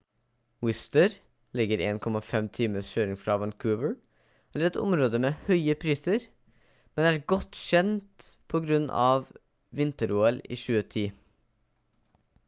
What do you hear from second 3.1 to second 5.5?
fra vancouver er et område med